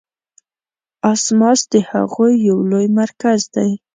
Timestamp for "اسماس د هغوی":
1.11-2.33